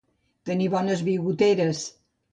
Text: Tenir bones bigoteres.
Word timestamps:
Tenir 0.49 0.69
bones 0.75 1.03
bigoteres. 1.11 1.87